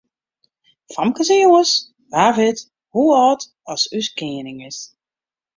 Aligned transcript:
Famkes 0.95 1.29
en 1.33 1.39
jonges, 1.43 1.71
wa 2.11 2.25
wit 2.37 2.59
hoe 2.93 3.09
âld 3.25 3.41
as 3.73 3.83
ús 3.97 4.07
koaning 4.17 4.59
is? 4.69 4.79